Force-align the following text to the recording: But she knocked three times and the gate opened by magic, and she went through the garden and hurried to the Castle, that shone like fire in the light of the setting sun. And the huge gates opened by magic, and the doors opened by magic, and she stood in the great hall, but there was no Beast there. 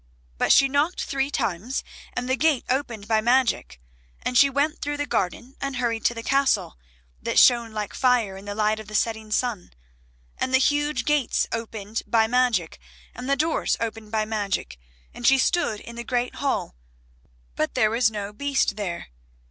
But 0.39 0.51
she 0.51 0.67
knocked 0.67 1.03
three 1.03 1.29
times 1.29 1.83
and 2.13 2.27
the 2.27 2.35
gate 2.35 2.65
opened 2.71 3.07
by 3.07 3.21
magic, 3.21 3.79
and 4.23 4.35
she 4.35 4.49
went 4.49 4.81
through 4.81 4.97
the 4.97 5.05
garden 5.05 5.55
and 5.61 5.75
hurried 5.75 6.05
to 6.05 6.15
the 6.15 6.23
Castle, 6.23 6.75
that 7.21 7.37
shone 7.37 7.71
like 7.71 7.93
fire 7.93 8.35
in 8.35 8.45
the 8.45 8.55
light 8.55 8.79
of 8.79 8.87
the 8.87 8.95
setting 8.95 9.29
sun. 9.31 9.73
And 10.39 10.55
the 10.55 10.57
huge 10.57 11.05
gates 11.05 11.47
opened 11.51 12.01
by 12.07 12.25
magic, 12.25 12.79
and 13.13 13.29
the 13.29 13.35
doors 13.35 13.77
opened 13.79 14.11
by 14.11 14.25
magic, 14.25 14.79
and 15.13 15.27
she 15.27 15.37
stood 15.37 15.79
in 15.81 15.97
the 15.97 16.03
great 16.03 16.33
hall, 16.37 16.73
but 17.55 17.75
there 17.75 17.91
was 17.91 18.09
no 18.09 18.33
Beast 18.33 18.77
there. 18.77 19.09